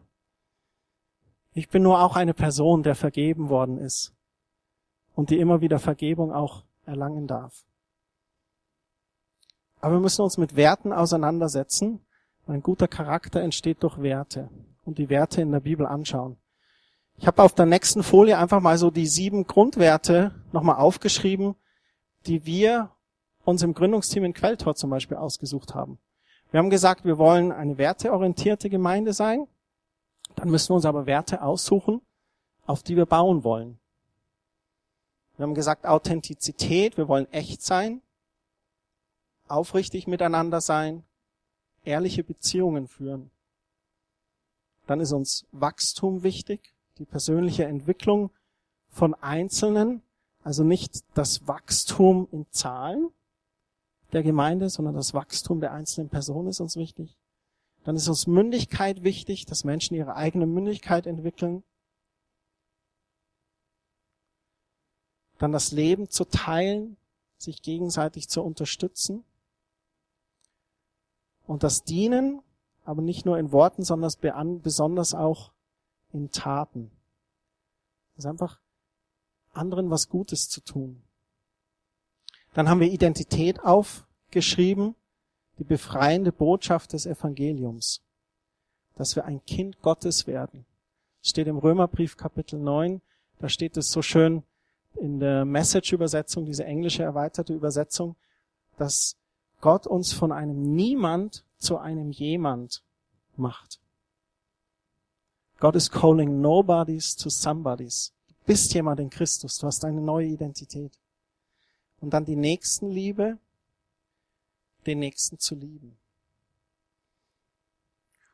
[1.55, 4.13] Ich bin nur auch eine Person, der vergeben worden ist
[5.17, 7.65] und die immer wieder Vergebung auch erlangen darf.
[9.81, 12.01] Aber wir müssen uns mit Werten auseinandersetzen.
[12.47, 14.49] Ein guter Charakter entsteht durch Werte
[14.85, 16.37] und die Werte in der Bibel anschauen.
[17.19, 21.57] Ich habe auf der nächsten Folie einfach mal so die sieben Grundwerte nochmal aufgeschrieben,
[22.27, 22.91] die wir
[23.45, 25.99] uns im Gründungsteam in Quelltor zum Beispiel ausgesucht haben.
[26.51, 29.47] Wir haben gesagt, wir wollen eine werteorientierte Gemeinde sein.
[30.35, 32.03] Dann müssen wir uns aber Werte aussuchen,
[32.67, 33.79] auf die wir bauen wollen.
[35.37, 38.01] Wir haben gesagt Authentizität, wir wollen echt sein,
[39.49, 41.05] aufrichtig miteinander sein,
[41.85, 43.31] ehrliche Beziehungen führen.
[44.87, 48.31] Dann ist uns Wachstum wichtig, die persönliche Entwicklung
[48.89, 50.03] von Einzelnen,
[50.43, 53.11] also nicht das Wachstum in Zahlen
[54.13, 57.17] der Gemeinde, sondern das Wachstum der einzelnen Person ist uns wichtig.
[57.85, 61.63] Dann ist uns Mündigkeit wichtig, dass Menschen ihre eigene Mündigkeit entwickeln.
[65.39, 66.97] dann das Leben zu teilen,
[67.39, 69.25] sich gegenseitig zu unterstützen
[71.47, 72.43] und das Dienen,
[72.85, 74.13] aber nicht nur in Worten, sondern
[74.63, 75.53] besonders auch
[76.13, 76.91] in Taten.
[78.15, 78.61] Das ist einfach
[79.53, 81.03] anderen was Gutes zu tun.
[82.55, 84.95] Dann haben wir Identität aufgeschrieben,
[85.59, 88.03] die befreiende Botschaft des Evangeliums,
[88.97, 90.65] dass wir ein Kind Gottes werden.
[91.21, 93.01] Das steht im Römerbrief Kapitel 9,
[93.39, 94.43] da steht es so schön,
[94.95, 98.17] in der Message-Übersetzung, diese englische erweiterte Übersetzung,
[98.79, 99.17] dass
[99.61, 102.83] Gott uns von einem Niemand zu einem Jemand
[103.37, 103.81] macht.
[105.59, 108.13] God is calling nobodies to somebodies.
[108.29, 110.99] Du bist jemand in Christus, du hast eine neue Identität.
[112.01, 113.39] Und dann die Nächstenliebe,
[114.87, 115.97] den Nächsten zu lieben.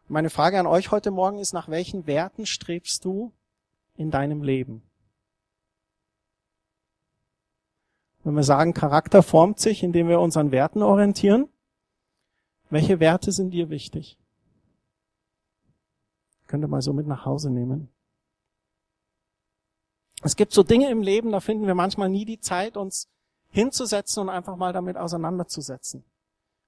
[0.09, 3.33] Meine Frage an euch heute Morgen ist, nach welchen Werten strebst du
[3.97, 4.83] in deinem Leben?
[8.25, 11.49] Wenn wir sagen, Charakter formt sich, indem wir uns an Werten orientieren,
[12.71, 14.19] welche Werte sind dir wichtig?
[16.47, 17.89] Könnt ihr mal so mit nach Hause nehmen.
[20.23, 23.09] Es gibt so Dinge im Leben, da finden wir manchmal nie die Zeit, uns
[23.51, 26.05] hinzusetzen und einfach mal damit auseinanderzusetzen.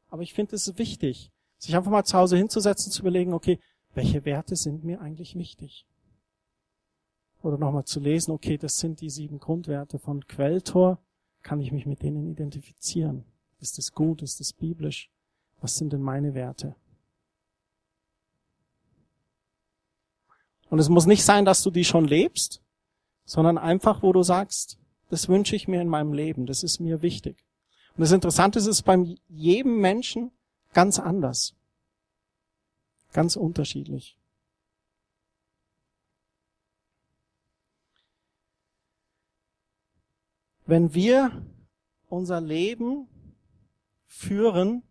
[0.09, 3.61] Aber ich finde es wichtig, sich einfach mal zu Hause hinzusetzen, zu überlegen, okay,
[3.95, 5.87] welche Werte sind mir eigentlich wichtig?
[7.43, 10.99] Oder nochmal zu lesen, okay, das sind die sieben Grundwerte von Quelltor
[11.45, 13.25] kann ich mich mit denen identifizieren?
[13.61, 14.23] Ist es gut?
[14.23, 15.11] Ist es biblisch?
[15.61, 16.75] Was sind denn meine Werte?
[20.71, 22.61] Und es muss nicht sein, dass du die schon lebst,
[23.25, 24.79] sondern einfach, wo du sagst,
[25.11, 27.45] das wünsche ich mir in meinem Leben, das ist mir wichtig.
[27.97, 30.33] Und das Interessante ist, es ist beim jedem Menschen
[30.73, 31.55] ganz anders.
[33.13, 34.19] Ganz unterschiedlich.
[40.67, 41.45] Wenn wir
[42.09, 43.09] unser Leben
[44.07, 44.83] führen,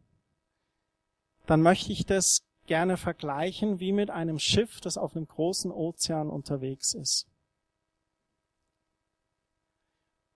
[1.45, 6.29] dann möchte ich das gerne vergleichen wie mit einem Schiff, das auf einem großen Ozean
[6.29, 7.27] unterwegs ist.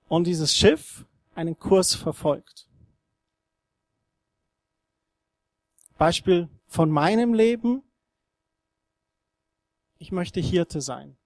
[0.07, 2.67] Und dieses Schiff einen Kurs verfolgt.
[5.97, 7.83] Beispiel von meinem Leben.
[9.97, 11.17] Ich möchte Hirte sein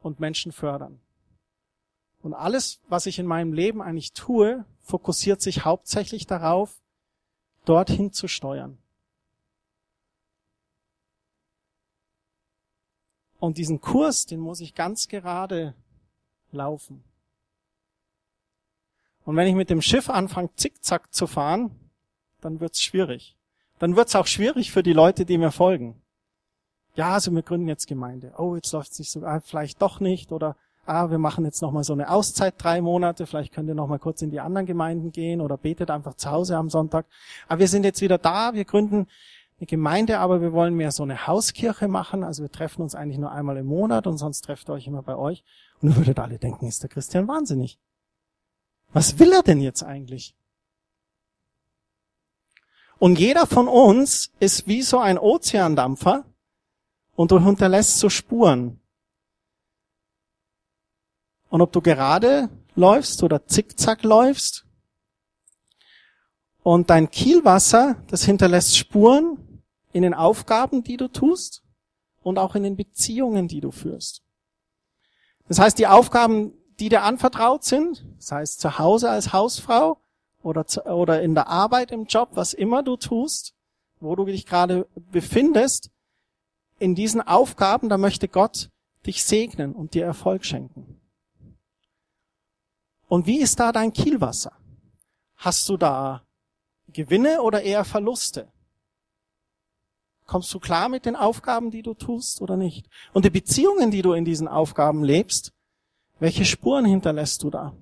[0.00, 1.00] und Menschen fördern.
[2.22, 6.80] Und alles, was ich in meinem Leben eigentlich tue, fokussiert sich hauptsächlich darauf,
[7.64, 8.78] dorthin zu steuern.
[13.38, 15.74] Und diesen Kurs, den muss ich ganz gerade
[16.52, 17.02] laufen.
[19.24, 21.70] Und wenn ich mit dem Schiff anfange, zickzack zu fahren,
[22.42, 23.36] dann wird's schwierig.
[23.78, 26.02] Dann wird's auch schwierig für die Leute, die mir folgen.
[26.96, 28.34] Ja, also wir gründen jetzt Gemeinde.
[28.36, 30.56] Oh, jetzt läuft's nicht so, ah, vielleicht doch nicht oder
[30.90, 34.20] ah, wir machen jetzt nochmal so eine Auszeit, drei Monate, vielleicht könnt ihr nochmal kurz
[34.22, 37.06] in die anderen Gemeinden gehen oder betet einfach zu Hause am Sonntag.
[37.48, 39.06] Aber wir sind jetzt wieder da, wir gründen
[39.60, 42.24] eine Gemeinde, aber wir wollen mehr so eine Hauskirche machen.
[42.24, 45.02] Also wir treffen uns eigentlich nur einmal im Monat und sonst trefft ihr euch immer
[45.02, 45.44] bei euch.
[45.80, 47.78] Und ihr würdet alle denken, ist der Christian wahnsinnig.
[48.92, 50.34] Was will er denn jetzt eigentlich?
[52.98, 56.24] Und jeder von uns ist wie so ein Ozeandampfer
[57.14, 58.79] und hinterlässt so Spuren.
[61.50, 64.64] Und ob du gerade läufst oder zickzack läufst.
[66.62, 71.62] Und dein Kielwasser, das hinterlässt Spuren in den Aufgaben, die du tust
[72.22, 74.22] und auch in den Beziehungen, die du führst.
[75.48, 79.98] Das heißt, die Aufgaben, die dir anvertraut sind, das heißt zu Hause als Hausfrau
[80.42, 83.54] oder, zu, oder in der Arbeit, im Job, was immer du tust,
[83.98, 85.90] wo du dich gerade befindest,
[86.78, 88.70] in diesen Aufgaben, da möchte Gott
[89.06, 90.99] dich segnen und dir Erfolg schenken.
[93.10, 94.52] Und wie ist da dein Kielwasser?
[95.34, 96.24] Hast du da
[96.86, 98.52] Gewinne oder eher Verluste?
[100.26, 102.88] Kommst du klar mit den Aufgaben, die du tust oder nicht?
[103.12, 105.52] Und die Beziehungen, die du in diesen Aufgaben lebst,
[106.20, 107.76] welche Spuren hinterlässt du da?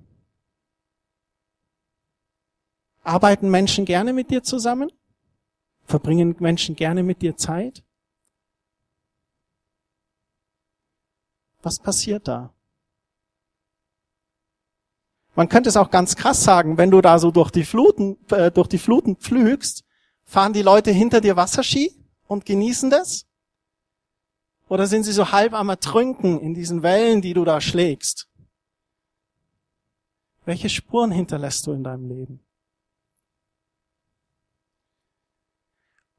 [3.03, 4.91] Arbeiten Menschen gerne mit dir zusammen?
[5.85, 7.83] Verbringen Menschen gerne mit dir Zeit?
[11.61, 12.51] Was passiert da?
[15.39, 18.51] Man könnte es auch ganz krass sagen, wenn du da so durch die Fluten, äh,
[18.51, 19.85] durch die Fluten pflügst,
[20.25, 21.95] fahren die Leute hinter dir Wasserski
[22.27, 23.25] und genießen das?
[24.67, 28.27] Oder sind sie so halb am Ertrünken in diesen Wellen, die du da schlägst?
[30.43, 32.41] Welche Spuren hinterlässt du in deinem Leben?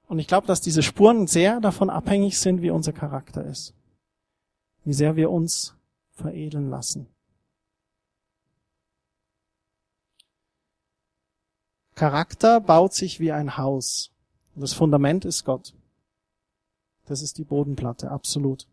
[0.06, 3.74] Und ich glaube, dass diese Spuren sehr davon abhängig sind, wie unser Charakter ist.
[4.86, 5.76] Wie sehr wir uns
[6.14, 7.06] veredeln lassen.
[12.00, 14.10] Charakter baut sich wie ein Haus.
[14.54, 15.74] das Fundament ist Gott.
[17.04, 18.66] Das ist die Bodenplatte, absolut.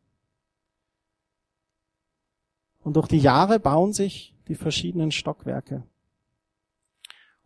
[2.85, 5.83] Und durch die Jahre bauen sich die verschiedenen Stockwerke.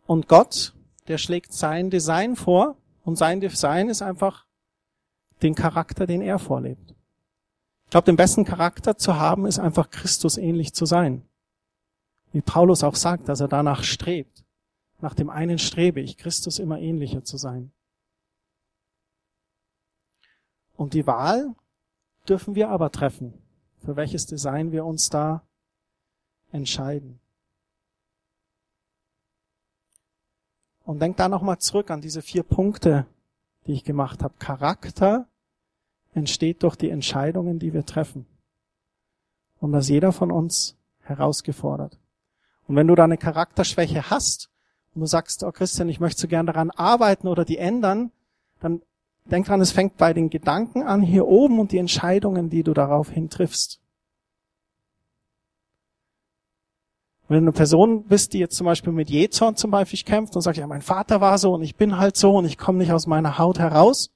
[0.06, 0.72] Und Gott,
[1.08, 4.46] der schlägt sein Design vor, und sein Design ist einfach
[5.42, 6.94] den Charakter, den er vorlebt.
[7.86, 11.26] Ich glaube, den besten Charakter zu haben, ist einfach Christus ähnlich zu sein.
[12.30, 14.41] Wie Paulus auch sagt, dass er danach strebt.
[15.02, 17.72] Nach dem einen strebe ich, Christus immer ähnlicher zu sein.
[20.76, 21.56] Und die Wahl
[22.28, 23.34] dürfen wir aber treffen,
[23.84, 25.42] für welches Design wir uns da
[26.52, 27.18] entscheiden.
[30.84, 33.06] Und denk da nochmal zurück an diese vier Punkte,
[33.66, 34.34] die ich gemacht habe.
[34.38, 35.28] Charakter
[36.14, 38.24] entsteht durch die Entscheidungen, die wir treffen.
[39.58, 41.98] Und das jeder von uns herausgefordert.
[42.68, 44.51] Und wenn du da eine Charakterschwäche hast
[44.94, 48.12] und du sagst, oh Christian, ich möchte so gern daran arbeiten oder die ändern,
[48.60, 48.82] dann
[49.24, 52.74] denk dran, es fängt bei den Gedanken an hier oben und die Entscheidungen, die du
[52.74, 53.80] daraufhin triffst.
[57.28, 60.42] Wenn du eine Person bist, die jetzt zum Beispiel mit Jezorn zum Beispiel kämpft und
[60.42, 62.92] sagt, ja, mein Vater war so und ich bin halt so und ich komme nicht
[62.92, 64.10] aus meiner Haut heraus,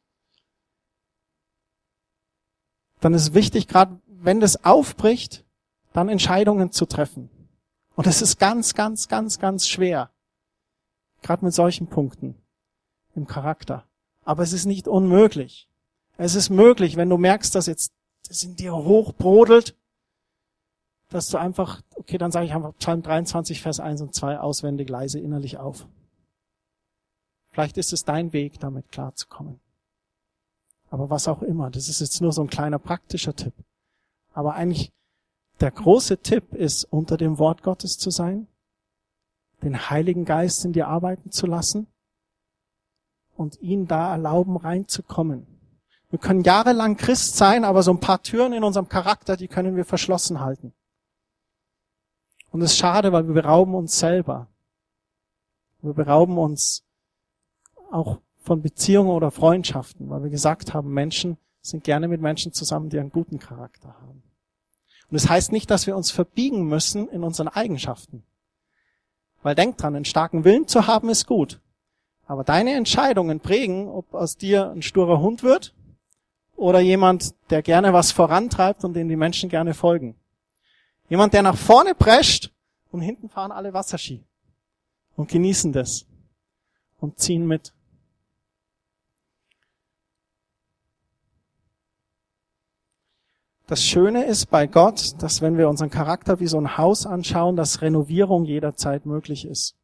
[3.01, 5.45] dann ist wichtig, gerade wenn das aufbricht,
[5.93, 7.31] dann Entscheidungen zu treffen.
[7.95, 10.11] Und es ist ganz, ganz, ganz, ganz schwer.
[11.27, 12.37] Gerade mit solchen Punkten
[13.17, 13.85] im Charakter.
[14.23, 15.69] Aber es ist nicht unmöglich.
[16.19, 17.93] Es ist möglich, wenn du merkst, dass jetzt
[18.29, 19.75] das in dir hochbrodelt,
[21.09, 24.89] dass du einfach, okay, dann sage ich einfach Psalm 23, Vers 1 und 2 auswendig
[24.89, 25.89] leise innerlich auf.
[27.51, 29.59] Vielleicht ist es dein Weg, damit klarzukommen.
[30.91, 33.55] Aber was auch immer, das ist jetzt nur so ein kleiner praktischer Tipp.
[34.33, 34.93] Aber eigentlich
[35.59, 38.47] der große Tipp ist, unter dem Wort Gottes zu sein,
[39.66, 41.88] den Heiligen Geist in dir arbeiten zu lassen
[43.37, 45.46] und ihn da erlauben reinzukommen.
[46.09, 49.76] Wir können jahrelang Christ sein, aber so ein paar Türen in unserem Charakter, die können
[49.76, 50.72] wir verschlossen halten.
[52.52, 54.48] Und es ist schade, weil wir berauben uns selber.
[55.83, 56.85] Wir berauben uns
[57.90, 62.88] auch von Beziehungen oder Freundschaften, weil wir gesagt haben, Menschen sind gerne mit Menschen zusammen,
[62.88, 64.22] die einen guten Charakter haben.
[65.09, 68.22] Und das heißt nicht, dass wir uns verbiegen müssen in unseren Eigenschaften.
[69.42, 71.61] Weil denk dran, einen starken Willen zu haben ist gut.
[72.27, 75.75] Aber deine Entscheidungen prägen, ob aus dir ein sturer Hund wird
[76.57, 80.16] oder jemand, der gerne was vorantreibt und dem die Menschen gerne folgen.
[81.09, 82.51] Jemand, der nach vorne prescht
[82.90, 84.25] und hinten fahren alle Wasserski
[85.14, 86.07] und genießen das
[86.99, 87.72] und ziehen mit.
[93.68, 97.57] Das Schöne ist bei Gott, dass wenn wir unseren Charakter wie so ein Haus anschauen,
[97.57, 99.76] dass Renovierung jederzeit möglich ist.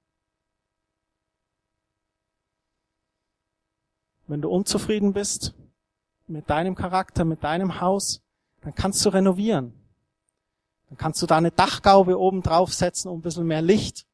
[4.28, 5.54] Wenn du unzufrieden bist
[6.28, 8.22] mit deinem Charakter, mit deinem Haus,
[8.60, 9.74] dann kannst du renovieren.
[10.88, 14.06] Dann kannst du da eine Dachgaube oben draufsetzen, um ein bisschen mehr Licht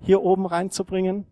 [0.00, 1.24] hier oben reinzubringen.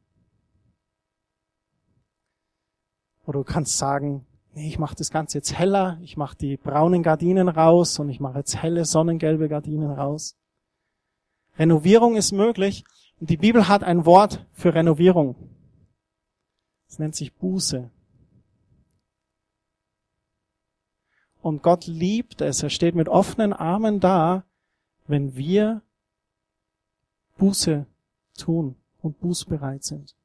[3.26, 7.02] Oder du kannst sagen, nee, ich mache das Ganze jetzt heller, ich mache die braunen
[7.02, 10.36] Gardinen raus und ich mache jetzt helle sonnengelbe Gardinen raus.
[11.58, 12.84] Renovierung ist möglich
[13.20, 15.36] und die Bibel hat ein Wort für Renovierung.
[16.88, 17.90] Es nennt sich Buße.
[21.42, 24.44] Und Gott liebt es, er steht mit offenen Armen da,
[25.06, 25.82] wenn wir
[27.36, 27.86] Buße
[28.38, 30.16] tun und bußbereit sind.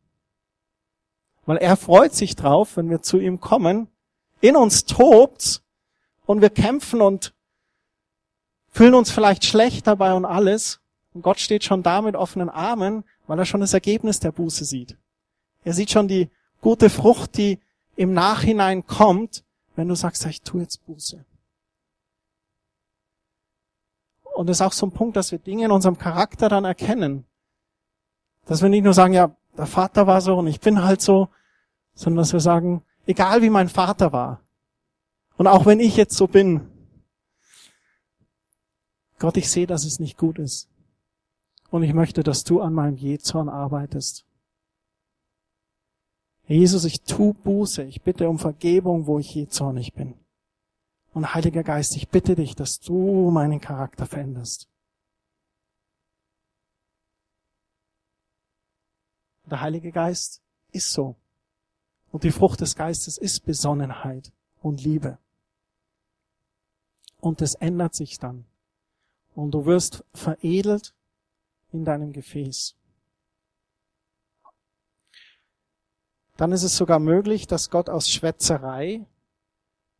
[1.45, 3.89] Weil er freut sich drauf, wenn wir zu ihm kommen
[4.41, 5.61] in uns tobt
[6.25, 7.33] und wir kämpfen und
[8.71, 10.79] fühlen uns vielleicht schlecht dabei und alles.
[11.13, 14.65] Und Gott steht schon da mit offenen Armen, weil er schon das Ergebnis der Buße
[14.65, 14.97] sieht.
[15.63, 16.29] Er sieht schon die
[16.61, 17.59] gute Frucht, die
[17.95, 19.43] im Nachhinein kommt,
[19.75, 21.25] wenn du sagst, ich tue jetzt Buße.
[24.33, 27.25] Und das ist auch so ein Punkt, dass wir Dinge in unserem Charakter dann erkennen.
[28.45, 31.27] Dass wir nicht nur sagen, ja, der Vater war so und ich bin halt so,
[31.93, 34.45] sondern dass wir sagen, Egal wie mein Vater war.
[35.35, 36.69] Und auch wenn ich jetzt so bin.
[39.17, 40.69] Gott, ich sehe, dass es nicht gut ist.
[41.71, 44.27] Und ich möchte, dass du an meinem Jezorn arbeitest.
[46.45, 47.81] Jesus, ich tu Buße.
[47.81, 50.13] Ich bitte um Vergebung, wo ich jezornig bin.
[51.11, 54.69] Und Heiliger Geist, ich bitte dich, dass du meinen Charakter veränderst.
[59.45, 61.15] Der Heilige Geist ist so.
[62.11, 65.17] Und die Frucht des Geistes ist Besonnenheit und Liebe.
[67.19, 68.45] Und es ändert sich dann.
[69.35, 70.93] Und du wirst veredelt
[71.71, 72.75] in deinem Gefäß.
[76.37, 79.05] Dann ist es sogar möglich, dass Gott aus Schwätzerei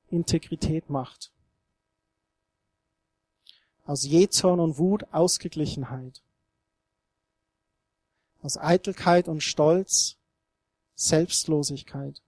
[0.09, 1.31] Integrität macht.
[3.85, 6.21] Aus Jezorn und Wut Ausgeglichenheit.
[8.41, 10.18] Aus Eitelkeit und Stolz
[10.99, 12.21] Selbstlosigkeit.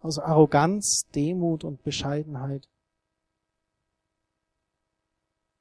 [0.00, 2.68] Aus Arroganz, Demut und Bescheidenheit.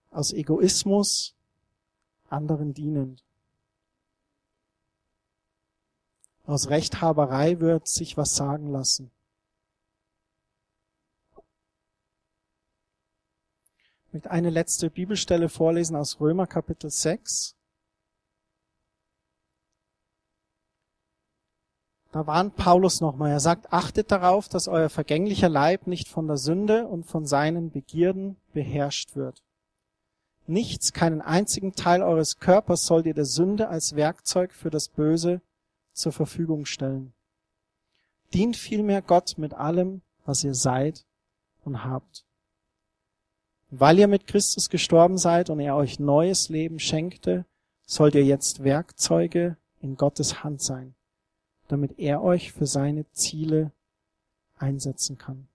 [0.10, 1.36] Aus Egoismus,
[2.30, 3.24] anderen dienend.
[6.48, 9.12] Aus Rechthaberei wird sich was sagen lassen.
[14.08, 17.57] Ich möchte eine letzte Bibelstelle vorlesen aus Römer Kapitel 6.
[22.18, 23.30] Da warnt Paulus nochmal.
[23.30, 27.70] Er sagt, achtet darauf, dass euer vergänglicher Leib nicht von der Sünde und von seinen
[27.70, 29.44] Begierden beherrscht wird.
[30.48, 35.42] Nichts, keinen einzigen Teil eures Körpers sollt ihr der Sünde als Werkzeug für das Böse
[35.94, 37.14] zur Verfügung stellen.
[38.34, 41.06] Dient vielmehr Gott mit allem, was ihr seid
[41.66, 42.26] und habt.
[43.70, 47.46] Weil ihr mit Christus gestorben seid und er euch neues Leben schenkte,
[47.86, 50.97] sollt ihr jetzt Werkzeuge in Gottes Hand sein
[51.68, 53.72] damit er euch für seine Ziele
[54.58, 55.48] einsetzen kann.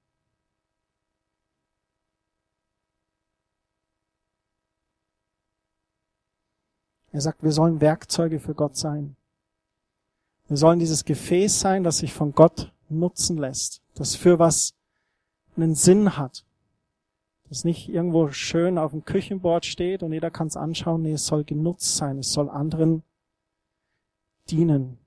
[7.12, 9.16] Er sagt, wir sollen Werkzeuge für Gott sein.
[10.48, 14.74] Wir sollen dieses Gefäß sein, das sich von Gott nutzen lässt, das für was
[15.56, 16.44] einen Sinn hat,
[17.48, 21.02] das nicht irgendwo schön auf dem Küchenbord steht und jeder kann es anschauen.
[21.02, 23.02] Nee, es soll genutzt sein, es soll anderen
[24.50, 25.01] dienen.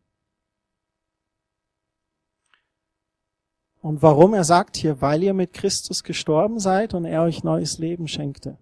[3.85, 7.77] Und warum er sagt hier, weil ihr mit Christus gestorben seid und er euch neues
[7.77, 8.57] Leben schenkte.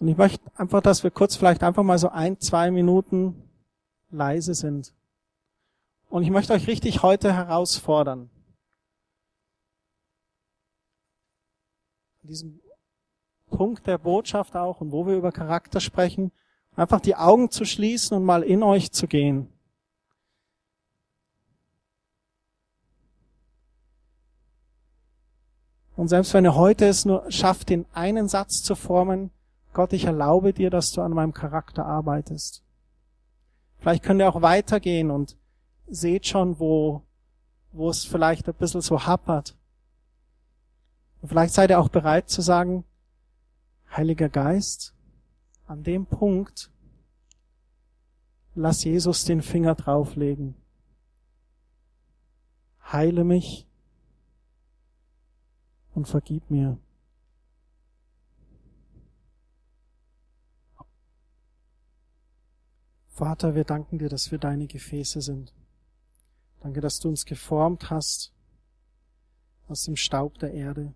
[0.00, 3.48] Und ich möchte einfach, dass wir kurz vielleicht einfach mal so ein, zwei Minuten
[4.10, 4.92] leise sind.
[6.08, 8.28] Und ich möchte euch richtig heute herausfordern.
[12.22, 12.60] An diesem
[13.50, 16.32] Punkt der Botschaft auch und wo wir über Charakter sprechen,
[16.74, 19.52] einfach die Augen zu schließen und mal in euch zu gehen.
[25.98, 29.32] Und selbst wenn ihr heute es nur schafft, den einen Satz zu formen,
[29.72, 32.62] Gott, ich erlaube dir, dass du an meinem Charakter arbeitest.
[33.78, 35.36] Vielleicht könnt ihr auch weitergehen und
[35.88, 37.02] seht schon, wo,
[37.72, 39.56] wo es vielleicht ein bisschen so happert.
[41.20, 42.84] Und vielleicht seid ihr auch bereit zu sagen,
[43.90, 44.94] Heiliger Geist,
[45.66, 46.70] an dem Punkt
[48.54, 50.54] lass Jesus den Finger drauflegen.
[52.92, 53.67] Heile mich
[55.98, 56.78] und vergib mir.
[63.08, 65.52] Vater, wir danken dir, dass wir deine Gefäße sind.
[66.60, 68.32] Danke, dass du uns geformt hast
[69.66, 70.94] aus dem Staub der Erde.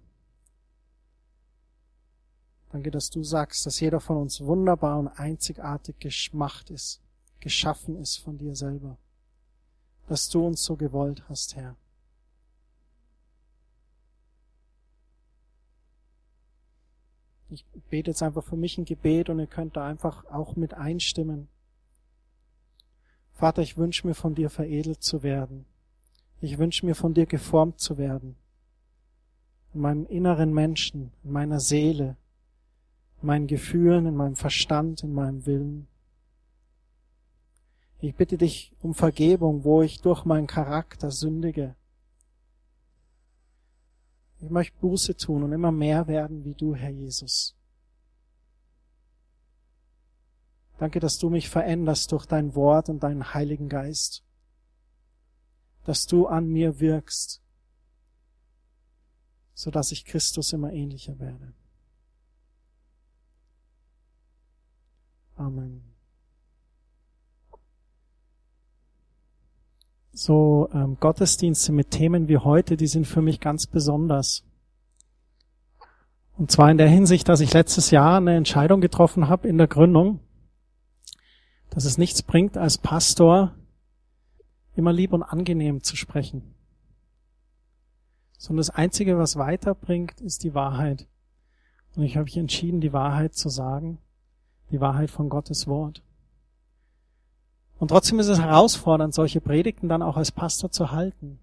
[2.70, 7.02] Danke, dass du sagst, dass jeder von uns wunderbar und einzigartig geschmacht ist,
[7.40, 8.98] geschaffen ist von dir selber.
[10.06, 11.76] Dass du uns so gewollt hast, Herr.
[17.52, 20.72] Ich bete jetzt einfach für mich ein Gebet und ihr könnt da einfach auch mit
[20.72, 21.48] einstimmen.
[23.34, 25.66] Vater, ich wünsche mir von dir veredelt zu werden.
[26.40, 28.36] Ich wünsche mir von dir geformt zu werden.
[29.74, 32.16] In meinem inneren Menschen, in meiner Seele,
[33.20, 35.88] in meinen Gefühlen, in meinem Verstand, in meinem Willen.
[38.00, 41.76] Ich bitte dich um Vergebung, wo ich durch meinen Charakter sündige.
[44.42, 47.54] Ich möchte Buße tun und immer mehr werden wie du, Herr Jesus.
[50.78, 54.24] Danke, dass du mich veränderst durch dein Wort und deinen Heiligen Geist.
[55.84, 57.40] Dass du an mir wirkst,
[59.54, 61.54] so dass ich Christus immer ähnlicher werde.
[65.36, 65.91] Amen.
[70.12, 74.44] So ähm, Gottesdienste mit Themen wie heute, die sind für mich ganz besonders.
[76.36, 79.68] Und zwar in der Hinsicht, dass ich letztes Jahr eine Entscheidung getroffen habe in der
[79.68, 80.20] Gründung,
[81.70, 83.54] dass es nichts bringt, als Pastor
[84.74, 86.54] immer lieb und angenehm zu sprechen.
[88.36, 91.06] Sondern das Einzige, was weiterbringt, ist die Wahrheit.
[91.94, 93.98] Und ich habe mich entschieden, die Wahrheit zu sagen,
[94.70, 96.02] die Wahrheit von Gottes Wort.
[97.82, 101.40] Und trotzdem ist es herausfordernd, solche Predigten dann auch als Pastor zu halten.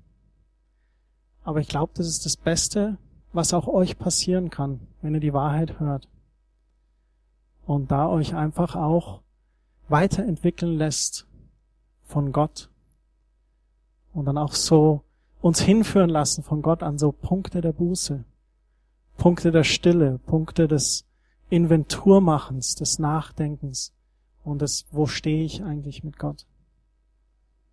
[1.44, 2.98] Aber ich glaube, das ist das Beste,
[3.34, 6.08] was auch euch passieren kann, wenn ihr die Wahrheit hört.
[7.66, 9.20] Und da euch einfach auch
[9.90, 11.28] weiterentwickeln lässt
[12.04, 12.70] von Gott.
[14.14, 15.02] Und dann auch so
[15.42, 18.24] uns hinführen lassen von Gott an so Punkte der Buße,
[19.18, 21.06] Punkte der Stille, Punkte des
[21.50, 23.92] Inventurmachens, des Nachdenkens,
[24.44, 26.46] und das, wo stehe ich eigentlich mit Gott?